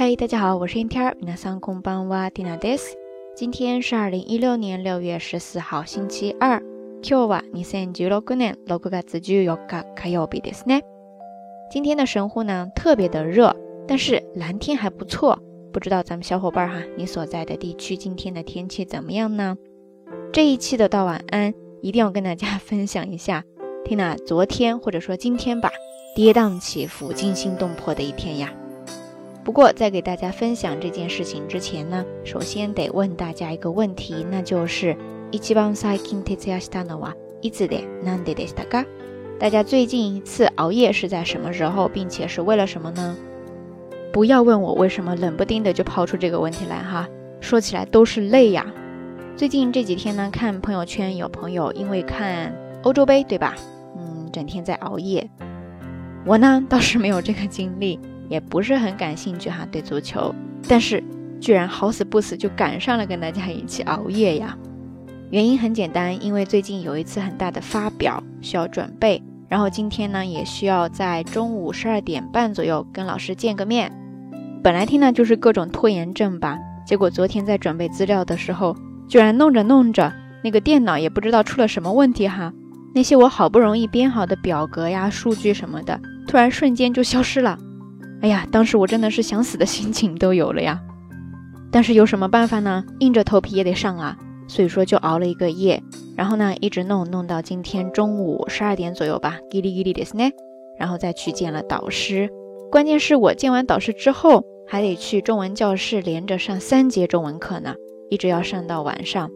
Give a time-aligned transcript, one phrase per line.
[0.00, 2.96] 嗨，大家好，我是 Inter，皆さんこんばんは、Tina です。
[3.34, 6.60] 今天是二零一六年六月十四号，星期二。
[7.02, 9.46] 今日は二千十六年六月十四日
[9.94, 10.82] 火曜日ですね。
[11.70, 13.54] 今天的神户呢特别的热，
[13.86, 15.38] 但是蓝天还不错。
[15.72, 19.56] 不知道咱们小伙伴哈，你所在的地区今天的天气怎么样呢？
[20.32, 21.52] 这一期的道晚安
[21.82, 23.44] 一定要跟大家分享一下，
[23.84, 25.70] Tina 昨天或者说今天吧，
[26.14, 28.52] 跌宕起伏、惊心动魄的一天呀。
[29.44, 34.96] 不过在给大家分享这件事情之前呢，首先得问大家一个问题，那就是
[35.30, 38.84] 一番最近徹夜したのはいつで何ででしたか？
[39.38, 43.16] 大家最近一次熬夜是在什么时候，并且是为了什么呢？
[44.12, 47.06] 不要问我为什么，冷不丁的就抛出这个问题来哈。
[47.40, 48.66] 说起来都是累呀。
[49.36, 52.52] 最近这几天呢，看朋友圈有朋友因为看
[52.82, 53.54] 欧洲杯，对吧？
[53.96, 55.28] 嗯，整天在熬夜。
[56.24, 58.00] 我呢倒是没有这个经历。
[58.31, 60.33] 也不是很感兴趣哈，对足球，
[60.65, 61.03] 但是
[61.41, 64.57] 居然好死不死就赶上了跟大家一起熬夜呀。
[65.31, 73.91] 原因很简单，因为最近有一次很大的发表需要准备，然后今天呢也需要在中午十二点半左右跟老师见个面。
[74.63, 78.73] 本来听呢就是各种拖延症吧，结果昨天在准备资料的时候，
[79.09, 82.53] 居然弄着弄着那个电脑也不知道出了什么问题哈，
[82.95, 87.57] 那些我好不容易编好的表格呀、数据什么的，突然瞬间就消失了。
[88.21, 90.79] 哎呀，当时我真的是想死的心情都有了呀，
[91.71, 92.83] 但是有什么办法呢？
[92.99, 94.15] 硬着头皮也得上啊，
[94.47, 95.81] 所以说就熬了一个夜，
[96.15, 100.29] 然后呢一直弄弄到今天中午十二点左右吧，叽里叽里的是呢，
[100.77, 102.29] 然后再去见了导师。
[102.71, 107.73] 关键是我见完导师之后，还得去中文教室连着上三节中文课呢，
[108.11, 109.29] 一直要上到晚上。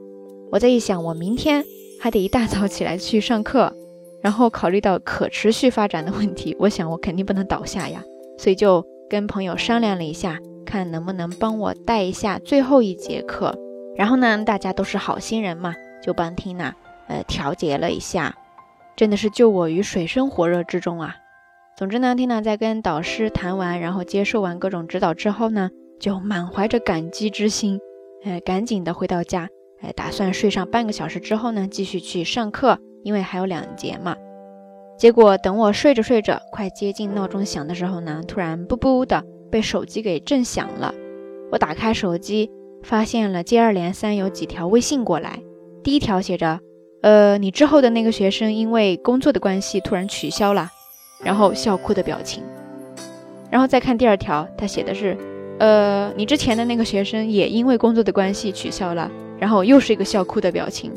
[0.52, 1.66] 我在一想，我明天
[2.00, 3.76] 还得一大早起来去上课，
[4.22, 8.04] 然后考虑到可持续发展的问题，我想我肯定不能倒下呀。
[8.38, 13.58] 所以就跟朋友商量了一下，看能不能帮我带一下最后一节课。
[13.96, 16.76] 然后呢，大家都是好心人嘛，就帮缇娜
[17.08, 18.36] 呃调节了一下，
[18.96, 21.16] 真的是救我于水深火热之中啊。
[21.78, 27.80] 总之呢，缇娜在跟导师谈完，然后接受完各种指导之后呢，就满怀着感激之心，
[28.26, 29.48] 呃，赶紧的回到家，
[29.82, 34.16] 呃，打算睡上半个小时之后呢，继续去上课，因为还有两节嘛。
[34.98, 40.94] 结果等我睡着睡着，快接近闹钟响的时候呢，突然“啵啵”的被手机给震响了。
[41.52, 42.50] 我打开手机，
[42.82, 45.42] 发现了接二连三有几条微信过来。
[45.84, 46.60] 第一条写着
[47.04, 50.72] ：“呃，你之后的那个学生因为工作的关系突然取消了。”
[51.24, 52.44] 然后笑哭的表情。
[53.52, 55.18] 然后再看第二条，他写的是
[55.60, 60.92] ：“呃，你之前的那个学生也因为工作的关系取消了。”然后又是一个笑哭的表情。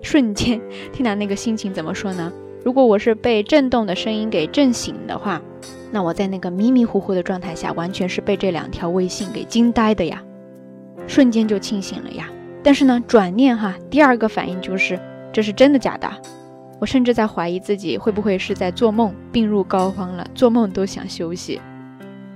[0.00, 0.60] 瞬间，
[0.92, 2.32] 听到那个心情怎么说呢？
[2.64, 5.42] 如果我是被震动的声音给震醒的话，
[5.90, 10.22] 那我在那个迷迷糊糊的状态下，完全是被这两条微信给惊呆的呀，
[11.06, 12.28] 瞬间就清醒了呀。
[12.62, 14.98] 但是呢，转念哈，第二个反应就是
[15.32, 16.08] 这是真的假的？
[16.78, 21.60] 我甚至在怀疑自己会不会是在做梦，病入膏肓了，做梦都想休息。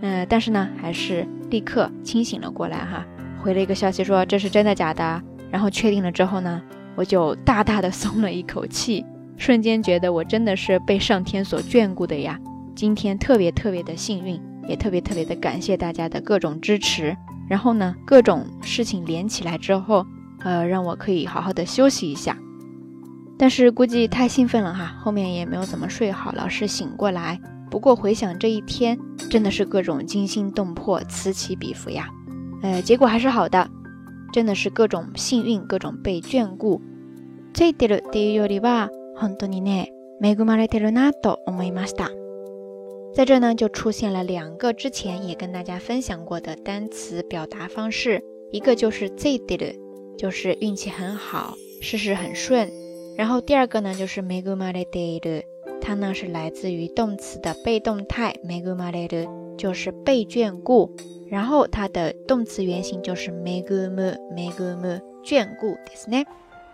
[0.00, 3.06] 嗯，但是呢，还是立刻清醒了过来哈，
[3.43, 5.22] 回了一个消息说这是真的假的。
[5.50, 6.60] 然后确定了之后呢，
[6.97, 9.06] 我就大大的松了一口气。
[9.36, 12.38] 瞬间觉得我真的是被上天所眷顾的呀！
[12.74, 17.16] 今天特别特别的幸运，也特别特别的感谢大家的各种支持。
[17.48, 20.04] 然后呢，各种事情连起来之后，
[20.41, 22.36] 呃，让我可以好好的休息一下。
[23.38, 27.38] 但是估计太兴奋了哈，后面也没有怎么睡好，老是醒过来。
[27.70, 28.98] 不过回想这一天，
[29.30, 32.08] 真的是各种惊心动魄，此起彼伏呀。
[32.62, 33.69] 呃，结果还是好的，
[34.32, 36.80] 真的是各种幸运，各种被眷顾。
[37.52, 38.88] 这点了第一里吧。
[39.19, 42.09] 本当にね、恵まれてるなと思いました。
[43.13, 49.75] 在这呢，就出现了两个之前也跟大家分享过的单词表达方式，一个就是这で
[50.17, 52.72] 就是运气很好，事事很顺。
[53.17, 55.44] 然后第二个呢，就是恵まれてる，
[55.81, 60.89] 它呢是来自于动词的被动态，恵まれる就是被眷顾，
[61.29, 66.25] 然后它的动词原形就是恵む、恵む眷顾ですね。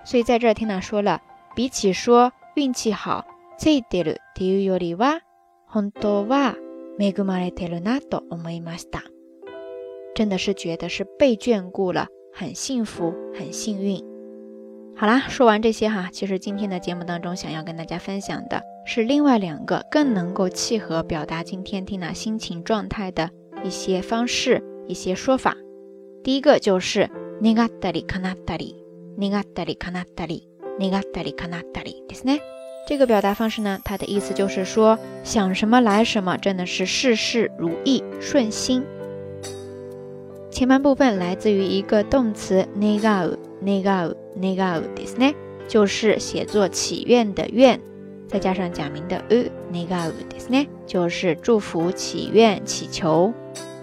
[0.06, 1.22] 所以在这儿听他说了。
[1.56, 3.26] 比起说 运气好，
[3.58, 5.22] 这一点っていうよりは、
[5.68, 6.56] 本当は
[7.00, 9.04] 恵まれてるなと思いました。
[10.16, 14.04] 真的是觉得是被眷顾了，很幸福，很幸运。
[14.96, 23.30] 好啦，说完这些哈，其实今天的节目当中想要跟大家分享的是另外两个更能够契合表达今天缇娜心情状态的
[23.64, 25.56] 一些方式、一些说法。
[26.24, 27.10] 第一个就是
[27.42, 28.36] 願ったり叶っ
[30.16, 30.48] たり、
[30.80, 30.92] 願ったり叶ったり。
[30.92, 32.40] 那个达里卡纳达里，ですね。
[32.88, 38.84] 这个表达方式呢，它的意思就是说，想什么来什么，真的是事事如意、顺心。
[40.50, 45.36] 前半部分来自于一个动词 negau negau negau ですね，
[45.68, 47.80] 就是写作祈愿的愿，
[48.28, 53.34] 再加上假名的 u negau ですね，就是祝福、祈愿、祈求。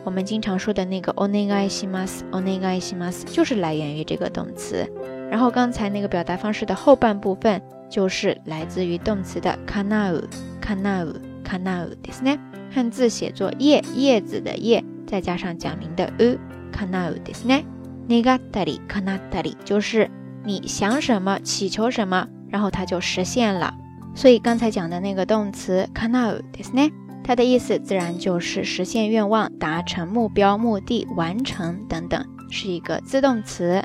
[0.05, 4.91] 我们经常说的那个 onegai shimasu onegai shimasu 就是来源于这个动词。
[5.31, 7.61] 然后刚才那个表达方式的后半部分
[7.91, 10.23] 就是来自于动词的 kanau
[10.61, 11.15] kanau
[11.45, 12.39] kanau ですね。
[12.71, 16.39] 汉字写作叶叶子的叶，再加上假名的 u
[16.73, 17.65] kanau ですね。
[18.09, 20.11] 願り叶り就是
[20.45, 23.75] 你想什么祈求什么，然后它就实现了。
[24.15, 26.93] 所以刚才讲的那个动词 kanau ですね，
[27.25, 33.83] 它的意思自然就是实现愿望、达成目标、目的、完成等等，是一个自动词。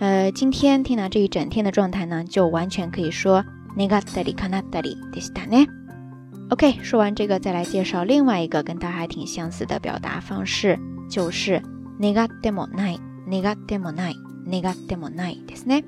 [0.00, 3.44] 呃，今天听了这一整天的状态呢，就完全可以说
[3.76, 5.66] 願ったり叶ったりでしたね。
[6.48, 11.62] OK，说完这个，再来介绍另外一个跟它还挺相似的表达方式，就是
[12.00, 12.98] 願ってもない、
[13.30, 14.16] 願ってもない、
[14.50, 15.84] 願ってもないですね。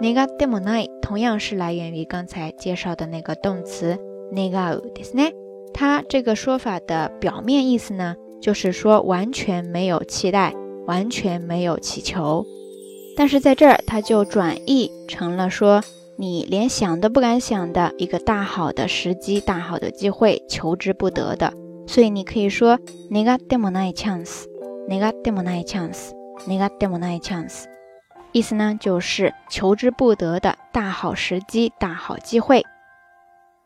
[0.00, 3.96] 願ってもない同样是来源于刚才介绍的那个动词
[4.32, 5.32] 願うですね。
[5.72, 10.54] 它这个说法的表面意思呢，就是说完全没有期待，
[10.86, 12.44] 完全没有祈求。
[13.18, 15.82] 但是在这儿，它就转译成了说，
[16.16, 21.52] 你连想都不敢想的一个大好的时机、大好的机会，求之不得的。
[21.86, 22.78] 所以你可以说
[23.10, 24.48] 願ってもないチャンス、
[24.88, 26.14] 願ってもないチャンス、
[26.48, 27.68] 願ってもないチャンス。
[28.32, 32.64] 意思呢就是求之不得的大好时机、大好机会。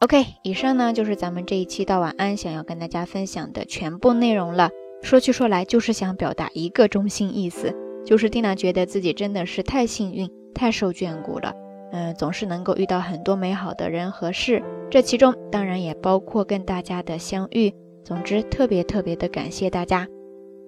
[0.00, 4.70] OK，以上呢就是咱们这一期到晚安想要跟大家分享的全部内容了。
[5.02, 7.74] 说去说来，就是想表达一个中心意思。
[8.04, 11.54] 就是蒂娜觉得自己真的是太幸运、太受眷顾了，
[11.92, 17.74] 嗯，总是能够遇到很多美好的人和事，这其中当然也包括跟大家的相遇。
[18.04, 20.06] 总之，特别特别的感谢大家，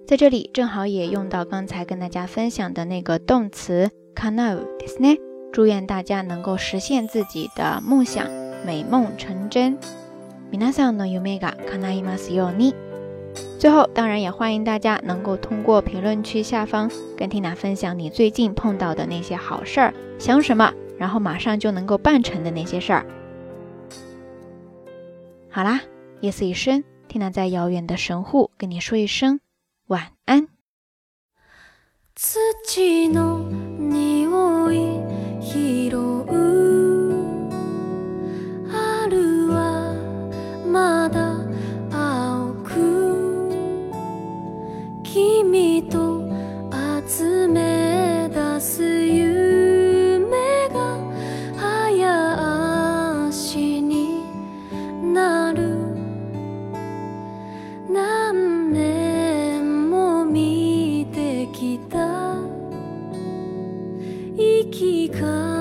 [0.05, 5.17] 在这里正好也用到刚才跟大家分享的那个动词 kanau desu ne，
[5.51, 8.27] 祝愿大家能够实现自己的梦想，
[8.65, 9.77] 美梦成真。
[10.51, 12.84] 皆さんの夢が叶いますように。
[13.58, 23.06] 最后，当然也欢迎大家能够通过评论区下方跟缇娜分享你最近碰到的那些好事儿，想什么，然后马上就能够办成的那些事儿。
[25.50, 25.80] 好啦，
[26.20, 29.40] 夜色已深，缇娜在遥远的神户跟你说一声
[29.86, 30.48] 晚安。
[32.66, 33.12] 君
[35.90, 36.15] と
[64.72, 65.55] 一个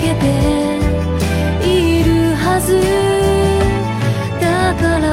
[0.00, 0.26] けて
[1.66, 2.80] いるはず。
[4.40, 5.06] だから